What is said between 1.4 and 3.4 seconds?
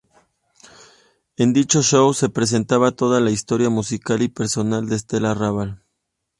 dicho show se presentaba toda la